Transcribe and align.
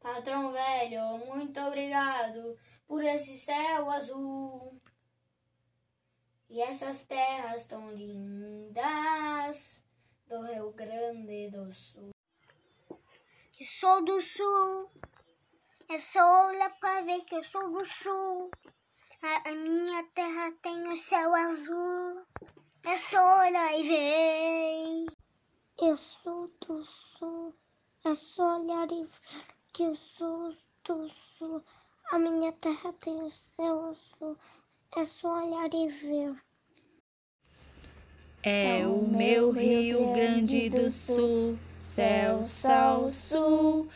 Patrão 0.00 0.52
velho, 0.52 1.18
muito 1.26 1.58
obrigado 1.60 2.56
por 2.86 3.02
esse 3.02 3.36
céu 3.36 3.90
azul. 3.90 4.80
E 6.48 6.60
essas 6.60 7.04
terras 7.04 7.66
tão 7.66 7.90
lindas 7.92 9.82
do 10.28 10.42
Rio 10.42 10.72
Grande 10.72 11.50
do 11.50 11.72
Sul. 11.72 12.10
Eu 13.58 13.66
sou 13.66 14.04
do 14.04 14.20
sul. 14.20 14.90
É 15.88 15.98
só 15.98 16.48
olhar 16.48 16.70
pra 16.78 17.00
ver 17.00 17.24
que 17.24 17.34
eu 17.34 17.44
sou 17.44 17.70
do 17.70 17.84
sul. 17.86 18.50
A, 19.22 19.48
a 19.48 19.54
minha 19.54 20.04
terra 20.14 20.52
tem 20.62 20.86
o 20.88 20.96
céu 20.96 21.34
azul. 21.34 22.22
É 22.84 22.96
só 22.96 23.40
olhar 23.40 23.72
e 23.78 23.82
ver. 23.82 25.06
Eu 25.80 25.96
sou 25.96 26.48
do 26.60 26.84
sul. 26.84 27.54
É 28.04 28.14
só 28.14 28.60
olhar 28.60 28.86
e 28.92 29.04
ver 29.04 29.55
que 29.76 29.82
eu 29.82 29.94
sou 29.94 30.54
do 30.86 31.10
sul. 31.10 31.62
A 32.10 32.18
minha 32.18 32.50
terra 32.52 32.94
tem 32.98 33.12
o 33.22 33.30
céu 33.30 33.90
azul. 33.90 34.34
É 34.96 35.04
só 35.04 35.44
olhar 35.44 35.68
e 35.74 35.88
ver. 35.88 36.34
É 38.42 38.86
o 38.86 39.06
meu 39.06 39.50
Rio 39.50 40.14
Grande 40.14 40.70
do 40.70 40.88
Sul, 40.88 41.58
céu, 41.62 42.42
sol, 42.42 43.10
sul, 43.10 43.88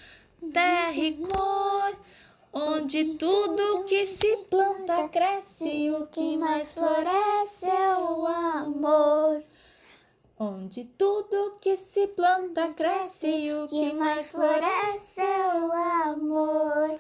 terra 0.52 0.92
e 0.92 1.14
cor, 1.14 1.96
onde 2.52 3.14
tudo 3.14 3.84
que 3.84 4.04
se 4.04 4.36
planta 4.50 5.08
cresce 5.08 5.66
e 5.66 5.90
o 5.92 6.06
que 6.08 6.36
mais 6.36 6.74
floresce 6.74 7.70
é 7.70 7.96
o 7.96 8.26
amor. 8.26 9.42
Onde 10.42 10.86
tudo 10.96 11.52
que 11.60 11.76
se 11.76 12.06
planta 12.06 12.72
cresce 12.72 13.26
e 13.26 13.52
o 13.52 13.66
que 13.66 13.92
mais 13.92 14.30
floresce 14.30 15.20
é 15.20 15.54
o 15.54 15.70
amor. 15.70 16.98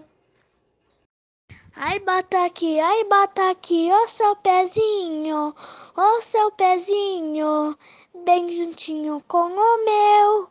Ai, 1.74 1.98
bata 2.00 2.44
aqui, 2.44 2.78
ai, 2.78 3.02
bata 3.04 3.48
aqui, 3.48 3.88
ó 3.90 4.06
seu 4.06 4.36
pezinho, 4.36 5.54
ó 5.96 6.20
seu 6.20 6.50
pezinho, 6.50 7.74
bem 8.26 8.52
juntinho 8.52 9.24
com 9.26 9.46
o 9.46 9.84
meu. 9.86 10.50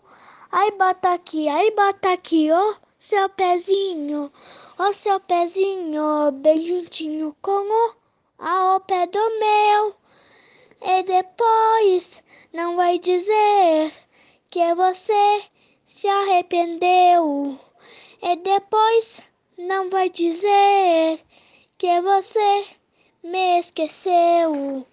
Ai, 0.52 0.72
bata 0.72 1.13
aqui, 1.13 1.47
ai, 1.47 1.69
bata 1.69 2.13
aqui, 2.13 2.52
ó 2.52 2.73
seu 2.97 3.30
pezinho, 3.30 4.31
ó 4.80 4.91
seu 4.94 5.19
pezinho, 5.19 6.31
bem 6.41 6.66
juntinho 6.66 7.35
com 7.39 7.52
o 7.52 7.94
ao 8.39 8.80
pé 8.80 9.06
do 9.06 9.19
meu. 9.39 9.98
E 10.81 11.03
depois 11.03 12.23
não 12.53 12.75
vai 12.75 12.99
dizer 12.99 13.91
que 14.49 14.73
você 14.75 15.44
se 15.83 16.08
arrependeu. 16.08 17.59
E 18.22 18.35
depois 18.38 19.22
não 19.57 19.89
vai 19.89 20.09
dizer 20.09 21.19
que 21.77 22.02
você 22.02 22.66
me 23.23 23.59
esqueceu. 23.59 24.85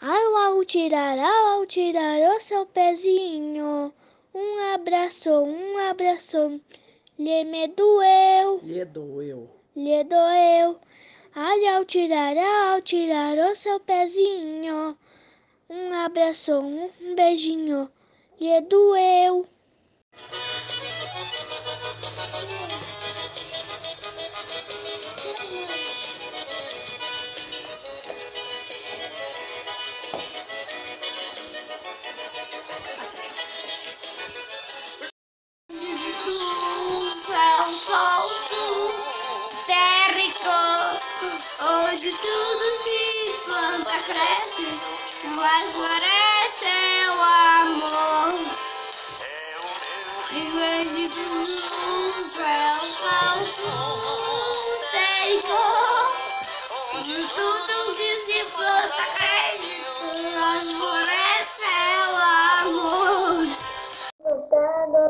Ao, 0.00 0.36
ao 0.36 0.64
tirar, 0.64 1.18
ao 1.18 1.64
tirar 1.64 2.20
o 2.36 2.40
seu 2.40 2.66
pezinho, 2.66 3.92
um 4.34 4.74
abraço, 4.74 5.30
um 5.30 5.78
abraço, 5.90 6.60
lhe 7.18 7.44
me 7.44 7.68
doeu, 7.68 8.58
Lhe 8.64 8.84
doeu. 8.84 9.48
lhe 9.76 10.04
doeu. 10.04 10.80
Ai, 11.34 11.66
ao 11.68 11.84
tirar, 11.84 12.36
ao 12.36 12.82
tirar 12.82 13.38
o 13.38 13.54
seu 13.56 13.78
pezinho, 13.80 14.98
um 15.72 15.94
abraço, 15.94 16.52
um 16.52 17.14
beijinho, 17.14 17.90
lhe 18.38 18.60
doeu. 18.60 19.46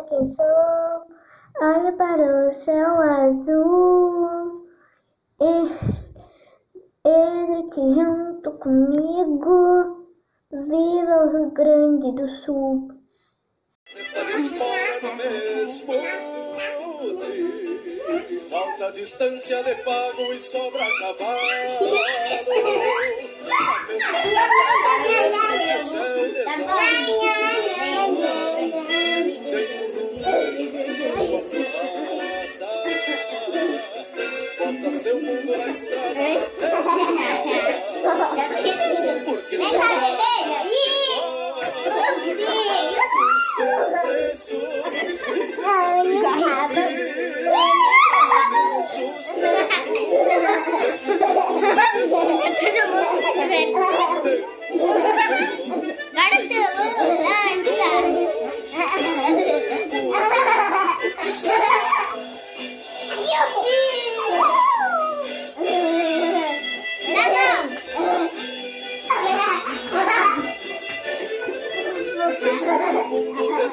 Quem 0.08 0.24
sou, 0.24 1.06
olho 1.60 1.96
para 1.96 2.48
o 2.48 2.52
céu 2.52 3.00
azul 3.00 4.66
e, 5.40 5.52
e 7.08 7.46
grite 7.46 7.80
junto 7.94 8.52
comigo, 8.52 10.08
viva 10.50 11.24
o 11.24 11.30
Rio 11.30 11.50
Grande 11.50 12.12
do 12.12 12.26
Sul. 12.28 12.88
Falta 18.48 18.92
distância 18.92 19.62
de 19.64 19.74
pago 19.82 20.32
e 20.32 20.40
sobra 20.40 20.84
cavalo 20.98 21.38
A 24.84 24.98
mesma 25.02 26.72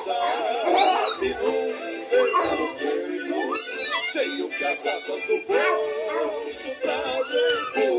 num 0.08 0.72
verdadeiro 0.72 1.76
freio 2.10 2.80
Sei 4.12 4.42
o 4.42 4.50
que 4.50 4.66
as 4.66 4.88
asas 4.88 5.24
do 5.24 5.38
bolso 5.46 6.70
trazem 6.82 7.99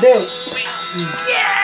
Deu. 0.00 0.28
Sul, 0.48 1.63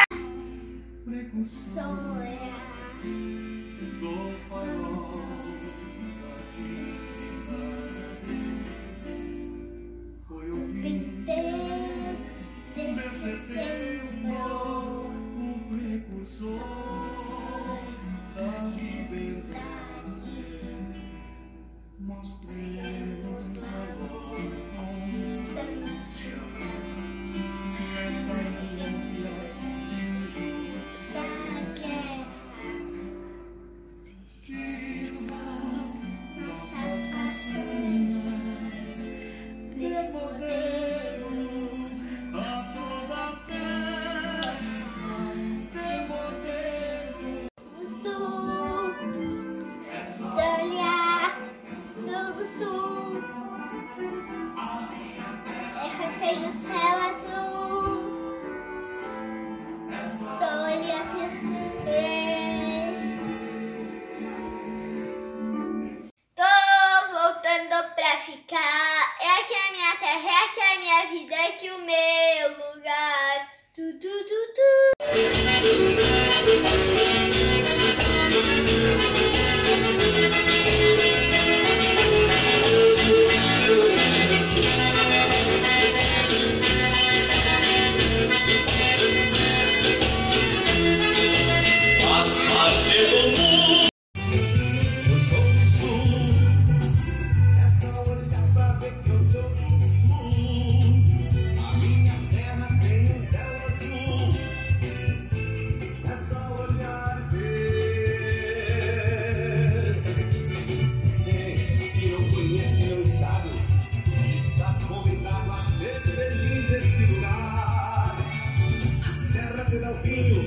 Como 120.03 120.40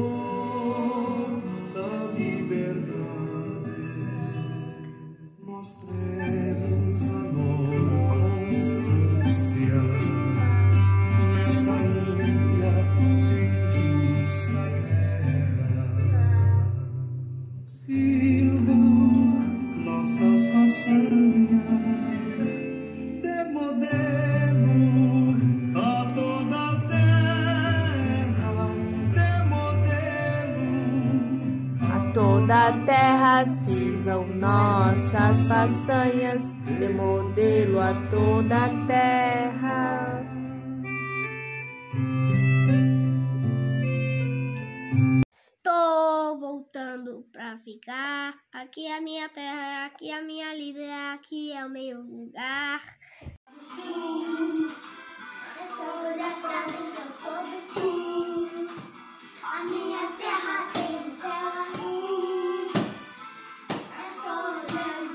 you. 0.00 0.39
Sirvam 33.46 34.26
nossas 34.26 35.46
façanhas 35.46 36.48
de 36.64 36.88
modelo 36.88 37.78
a 37.78 37.94
toda 38.10 38.56
a 38.56 38.86
terra. 38.86 40.20
Tô 45.62 46.38
voltando 46.38 47.24
pra 47.32 47.58
ficar. 47.58 48.34
Aqui 48.52 48.86
é 48.86 48.98
a 48.98 49.00
minha 49.00 49.28
terra, 49.28 49.86
aqui 49.86 50.10
é 50.10 50.18
a 50.18 50.22
minha 50.22 50.54
líder, 50.54 50.90
aqui 51.14 51.52
é 51.52 51.64
o 51.64 51.70
meu 51.70 52.00
lugar. 52.00 52.82
É 55.56 55.66
só 55.76 56.02
olhar 56.02 56.40
pra 56.40 56.66
mim 56.66 56.90
eu 56.98 57.08
sou 57.22 57.40
do 57.46 57.60
sul. 57.72 58.68
A 59.42 59.64
minha 59.64 60.10
terra 60.18 60.68
tem 60.72 60.96
um 60.96 61.10
céu 61.10 61.30
azul. 61.30 62.29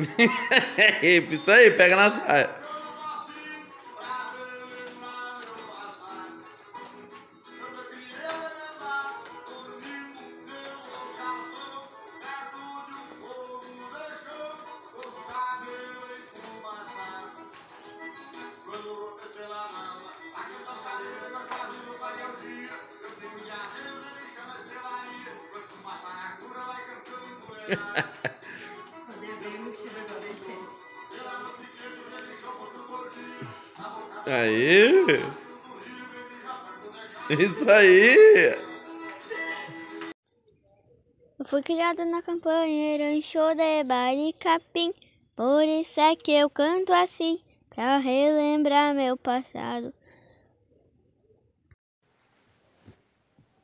Isso 1.30 1.50
aí, 1.50 1.70
pega 1.72 1.96
na 1.96 2.10
saia. 2.10 2.60
Ha 27.70 27.76
ha 27.76 28.04
ha. 28.24 28.29
Aí. 34.30 35.18
Isso 37.30 37.68
aí. 37.68 38.54
Eu 41.36 41.44
fui 41.44 41.60
criada 41.62 42.04
na 42.04 42.22
campanha 42.22 42.96
Rancho 42.96 43.56
de 43.56 43.82
Baricapim, 43.82 44.92
por 45.34 45.64
isso 45.64 46.00
é 46.00 46.14
que 46.14 46.30
eu 46.30 46.48
canto 46.48 46.92
assim, 46.92 47.40
pra 47.70 47.98
relembrar 47.98 48.94
meu 48.94 49.16
passado. 49.16 49.92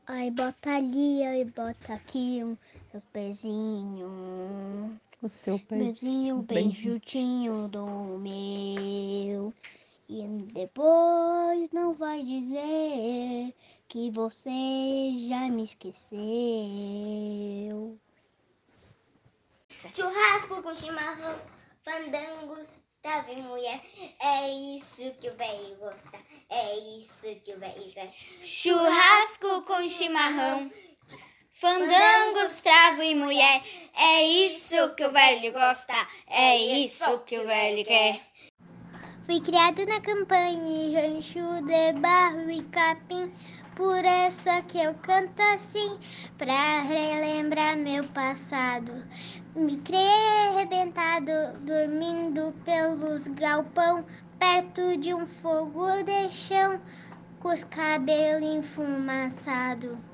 Ai, 0.04 0.32
bota 0.32 0.70
ali, 0.74 1.22
ai, 1.22 1.44
bota 1.44 1.94
aqui 1.94 2.42
um 2.42 2.56
seu 2.90 3.00
pezinho. 3.12 5.00
O 5.22 5.28
seu 5.28 5.58
Pezinho 5.60 6.42
bem 6.42 6.64
bem 6.64 6.72
juntinho 6.72 7.68
do 7.68 7.86
meu. 8.18 9.52
E 10.08 10.22
depois 10.52 11.70
não 11.72 11.92
vai 11.94 12.22
dizer 12.22 13.52
que 13.88 14.08
você 14.10 14.50
já 15.28 15.48
me 15.48 15.64
esqueceu. 15.64 15.98
Churrasco 19.68 20.62
com 20.62 20.74
chimarrão, 20.76 21.40
fandangos, 21.82 22.68
tava 23.02 23.32
e 23.32 23.42
mulher. 23.42 23.82
É 24.20 24.48
isso 24.76 25.12
que 25.20 25.28
o 25.28 25.36
velho 25.36 25.76
gosta, 25.76 26.18
é 26.50 26.78
isso 26.98 27.40
que 27.42 27.52
o 27.52 27.58
velho 27.58 27.92
quer. 27.92 28.14
Churrasco 28.42 29.62
com 29.62 29.88
chimarrão, 29.88 30.70
fandangos, 31.50 32.62
travo 32.62 33.02
e 33.02 33.14
mulher. 33.16 33.62
É 33.92 34.22
isso 34.22 34.94
que 34.94 35.04
o 35.04 35.10
velho 35.10 35.52
gosta, 35.52 35.94
é 36.28 36.56
isso 36.58 37.18
que 37.20 37.38
o 37.38 37.46
velho 37.46 37.84
quer. 37.84 38.20
Fui 39.26 39.40
criado 39.40 39.84
na 39.86 40.00
campanha 40.00 41.00
rancho 41.02 41.60
de 41.64 41.92
barro 41.98 42.48
e 42.48 42.62
capim. 42.62 43.32
Por 43.74 44.04
isso 44.04 44.48
que 44.68 44.78
eu 44.78 44.94
canto 45.02 45.42
assim, 45.52 45.98
pra 46.38 46.82
relembrar 46.82 47.76
meu 47.76 48.04
passado. 48.04 48.92
Me 49.56 49.78
criei 49.78 50.46
arrebentado, 50.48 51.58
dormindo 51.62 52.54
pelos 52.64 53.26
galpão, 53.26 54.04
perto 54.38 54.96
de 54.96 55.12
um 55.12 55.26
fogo 55.26 56.04
de 56.04 56.30
chão, 56.30 56.80
com 57.40 57.48
os 57.48 57.64
cabelos 57.64 58.48
enfumaçados. 58.48 60.06